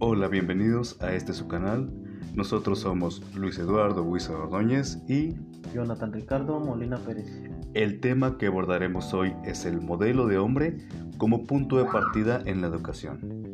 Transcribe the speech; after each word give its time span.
Hola, 0.00 0.28
bienvenidos 0.28 0.96
a 1.02 1.12
este 1.12 1.32
su 1.32 1.48
canal. 1.48 1.90
Nosotros 2.32 2.78
somos 2.78 3.20
Luis 3.34 3.58
Eduardo 3.58 4.04
Huiza 4.04 4.32
Ordóñez 4.32 5.02
y 5.08 5.34
Jonathan 5.74 6.12
Ricardo 6.12 6.60
Molina 6.60 6.98
Pérez. 6.98 7.26
El 7.74 7.98
tema 7.98 8.38
que 8.38 8.46
abordaremos 8.46 9.12
hoy 9.12 9.34
es 9.44 9.64
el 9.64 9.80
modelo 9.80 10.28
de 10.28 10.38
hombre 10.38 10.78
como 11.16 11.48
punto 11.48 11.78
de 11.78 11.86
partida 11.86 12.40
en 12.46 12.60
la 12.60 12.68
educación. 12.68 13.52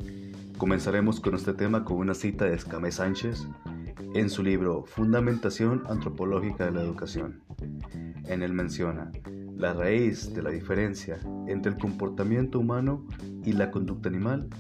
Comenzaremos 0.59 1.19
con 1.19 1.35
este 1.35 1.55
tema 1.55 1.83
con 1.83 1.97
una 1.97 2.13
cita 2.13 2.45
de 2.45 2.57
Escamé 2.57 2.93
Sánchez 2.93 3.49
en 4.15 4.29
su 4.29 4.43
libro 4.43 4.85
Fundamentación 4.85 5.83
Antropológica 5.89 6.67
de 6.67 6.73
la 6.73 6.83
Educación. 6.83 7.43
En 8.27 8.43
él 8.43 8.53
menciona, 8.53 9.11
la 9.57 9.73
raíz 9.73 10.35
de 10.35 10.43
la 10.43 10.51
diferencia 10.51 11.19
entre 11.47 11.73
el 11.73 11.79
comportamiento 11.79 12.59
humano 12.59 13.07
y 13.47 13.53
la 13.53 13.71
conducta 13.71 14.11
animal 14.11 14.51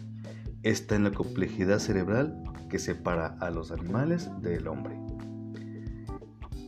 está 0.64 0.96
en 0.96 1.04
la 1.04 1.12
complejidad 1.12 1.78
cerebral 1.78 2.42
que 2.68 2.78
separa 2.78 3.36
a 3.40 3.50
los 3.50 3.70
animales 3.70 4.30
del 4.40 4.66
hombre. 4.66 4.98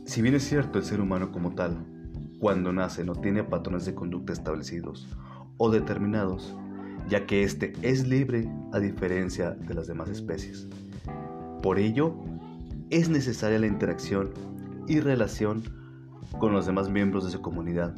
Si 0.05 0.21
bien 0.21 0.35
es 0.35 0.43
cierto 0.43 0.77
el 0.77 0.85
ser 0.85 1.01
humano 1.01 1.31
como 1.31 1.53
tal, 1.55 1.85
cuando 2.39 2.71
nace 2.71 3.03
no 3.03 3.15
tiene 3.15 3.43
patrones 3.43 3.85
de 3.85 3.95
conducta 3.95 4.31
establecidos 4.31 5.07
o 5.57 5.71
determinados, 5.71 6.55
ya 7.09 7.25
que 7.25 7.43
éste 7.43 7.73
es 7.81 8.07
libre 8.07 8.49
a 8.71 8.79
diferencia 8.79 9.51
de 9.51 9.73
las 9.73 9.87
demás 9.87 10.09
especies. 10.09 10.67
Por 11.63 11.79
ello, 11.79 12.15
es 12.91 13.09
necesaria 13.09 13.59
la 13.59 13.67
interacción 13.67 14.29
y 14.87 14.99
relación 14.99 15.63
con 16.39 16.53
los 16.53 16.67
demás 16.67 16.89
miembros 16.89 17.25
de 17.25 17.31
su 17.31 17.41
comunidad 17.41 17.95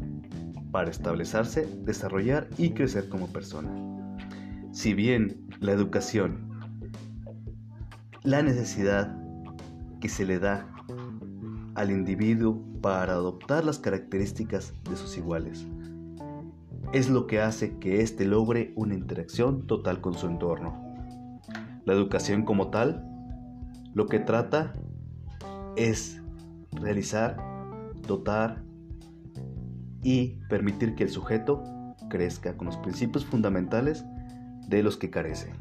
para 0.72 0.89
establecerse, 0.89 1.67
desarrollar 1.84 2.47
y 2.58 2.72
crecer 2.72 3.09
como 3.09 3.27
persona. 3.27 3.70
Si 4.72 4.94
bien 4.94 5.48
la 5.59 5.73
educación, 5.73 6.49
la 8.23 8.41
necesidad 8.41 9.17
que 9.99 10.07
se 10.07 10.25
le 10.25 10.39
da 10.39 10.66
al 11.75 11.91
individuo 11.91 12.61
para 12.81 13.13
adoptar 13.13 13.66
las 13.66 13.77
características 13.77 14.73
de 14.89 14.95
sus 14.95 15.17
iguales, 15.17 15.67
es 16.93 17.09
lo 17.09 17.27
que 17.27 17.41
hace 17.41 17.77
que 17.77 18.01
éste 18.01 18.25
logre 18.25 18.73
una 18.75 18.95
interacción 18.95 19.67
total 19.67 19.99
con 19.99 20.13
su 20.13 20.27
entorno. 20.27 20.73
La 21.85 21.94
educación 21.94 22.44
como 22.44 22.69
tal, 22.69 23.05
lo 23.94 24.07
que 24.07 24.19
trata 24.19 24.73
es 25.75 26.21
realizar, 26.71 27.38
dotar 28.07 28.63
y 30.01 30.39
permitir 30.49 30.95
que 30.95 31.03
el 31.03 31.09
sujeto 31.09 31.63
crezca 32.09 32.55
con 32.55 32.67
los 32.67 32.77
principios 32.77 33.25
fundamentales 33.25 34.05
de 34.70 34.84
los 34.84 34.98
que 34.98 35.09
carece. 35.09 35.52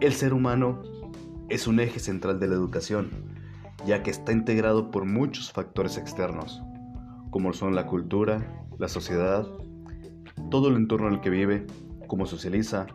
El 0.00 0.12
ser 0.12 0.34
humano 0.34 0.82
es 1.48 1.66
un 1.66 1.80
eje 1.80 1.98
central 1.98 2.38
de 2.38 2.48
la 2.48 2.54
educación, 2.54 3.10
ya 3.86 4.02
que 4.02 4.10
está 4.10 4.32
integrado 4.32 4.90
por 4.90 5.06
muchos 5.06 5.50
factores 5.50 5.96
externos, 5.96 6.62
como 7.30 7.52
son 7.52 7.74
la 7.74 7.86
cultura, 7.86 8.66
la 8.78 8.88
sociedad, 8.88 9.46
todo 10.50 10.68
el 10.68 10.76
entorno 10.76 11.08
en 11.08 11.14
el 11.14 11.20
que 11.20 11.30
vive, 11.30 11.66
cómo 12.06 12.26
socializa, 12.26 12.86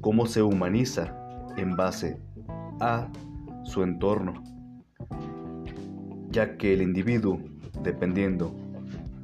cómo 0.00 0.26
se 0.26 0.42
humaniza 0.42 1.16
en 1.56 1.76
base 1.76 2.20
a 2.80 3.08
su 3.64 3.82
entorno, 3.82 4.42
ya 6.30 6.56
que 6.56 6.72
el 6.72 6.82
individuo, 6.82 7.40
dependiendo 7.82 8.54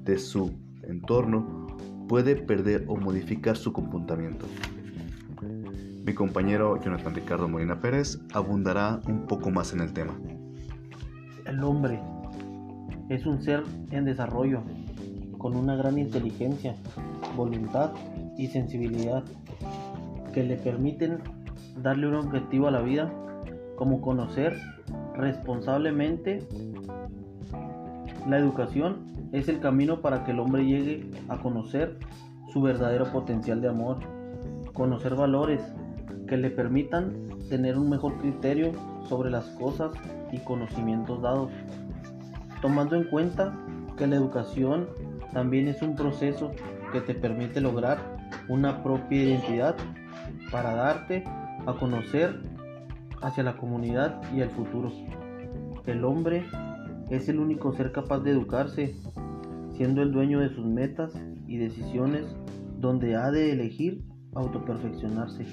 de 0.05 0.19
su 0.19 0.59
entorno, 0.83 1.68
puede 2.09 2.35
perder 2.35 2.85
o 2.89 2.97
modificar 2.97 3.57
su 3.57 3.73
comportamiento. 3.73 4.47
Mi 6.05 6.15
compañero 6.15 6.83
Jonathan 6.83 7.15
Ricardo 7.15 7.49
Molina 7.49 7.81
Pérez 7.81 8.19
abundará 8.33 9.01
un 9.07 9.27
poco 9.27 9.51
más 9.51 9.75
en 9.75 9.81
el 9.81 9.93
tema. 9.93 10.19
El 11.45 11.63
hombre 11.63 12.01
es 13.11 13.27
un 13.27 13.43
ser 13.43 13.63
en 13.91 14.07
desarrollo, 14.07 14.63
con 15.37 15.55
una 15.55 15.77
gran 15.77 15.99
inteligencia, 15.99 16.75
voluntad 17.37 17.93
y 18.39 18.47
sensibilidad, 18.49 19.23
que 20.33 20.43
le 20.43 20.57
permiten 20.57 21.19
darle 21.83 22.09
un 22.09 22.15
objetivo 22.15 22.69
a 22.69 22.71
la 22.71 22.81
vida, 22.81 23.13
como 23.77 24.01
conocer 24.01 24.59
responsablemente 25.15 26.47
la 28.27 28.39
educación 28.39 29.07
es 29.33 29.49
el 29.49 29.61
camino 29.61 30.01
para 30.01 30.25
que 30.25 30.33
el 30.33 30.41
hombre 30.41 30.65
llegue 30.65 31.11
a 31.29 31.39
conocer 31.39 31.99
su 32.53 32.63
verdadero 32.63 33.07
potencial 33.13 33.61
de 33.61 33.69
amor, 33.69 33.99
conocer 34.73 35.15
valores 35.15 35.63
que 36.27 36.37
le 36.37 36.51
permitan 36.51 37.29
tener 37.49 37.79
un 37.79 37.89
mejor 37.89 38.19
criterio 38.19 38.73
sobre 39.09 39.31
las 39.31 39.47
cosas 39.51 39.93
y 40.33 40.39
conocimientos 40.39 41.23
dados, 41.23 41.51
tomando 42.61 42.97
en 42.97 43.05
cuenta 43.05 43.55
que 43.97 44.07
la 44.07 44.17
educación 44.17 44.89
también 45.33 45.69
es 45.69 45.83
un 45.83 45.95
proceso 45.95 46.53
que 46.93 47.01
te 47.01 47.15
permite 47.15 47.61
lograr 47.61 47.99
una 48.49 48.83
propia 48.83 49.23
identidad 49.23 49.77
para 50.51 50.75
darte 50.75 51.25
a 51.67 51.75
conocer 51.75 52.41
hacia 53.23 53.43
la 53.43 53.57
comunidad 53.57 54.21
y 54.35 54.41
el 54.41 54.51
futuro. 54.51 54.91
El 55.87 56.05
hombre 56.05 56.45
es 57.11 57.29
el 57.29 57.39
único 57.39 57.73
ser 57.73 57.93
capaz 57.93 58.21
de 58.21 58.33
educarse, 58.33 58.97
siendo 59.77 60.03
el 60.03 60.13
dueño 60.13 60.41
de 60.41 60.55
sus 60.55 60.67
metas 60.67 61.13
y 61.47 61.57
decisiones 61.57 62.27
donde 62.79 63.17
ha 63.17 63.31
de 63.31 63.53
elegir 63.53 64.05
autoperfeccionarse. 64.35 65.47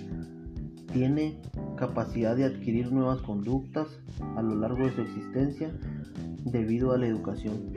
Tiene 0.92 1.40
capacidad 1.78 2.36
de 2.36 2.46
adquirir 2.46 2.92
nuevas 2.92 3.22
conductas 3.22 3.88
a 4.36 4.42
lo 4.42 4.56
largo 4.56 4.86
de 4.86 4.92
su 4.94 5.02
existencia 5.02 5.72
debido 6.44 6.94
a 6.94 6.98
la 6.98 7.08
educación. 7.08 7.74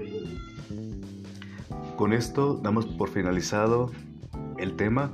Con 1.97 2.13
esto 2.13 2.55
damos 2.63 2.87
por 2.87 3.09
finalizado 3.09 3.91
el 4.59 4.77
tema. 4.77 5.13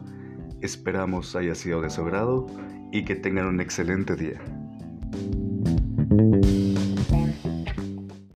Esperamos 0.61 1.37
haya 1.37 1.55
sido 1.55 1.81
de 1.81 1.91
su 1.91 2.03
agrado 2.03 2.47
y 2.93 3.05
que 3.05 3.15
tengan 3.17 3.47
un 3.47 3.61
excelente 3.61 4.17
día. 4.17 4.41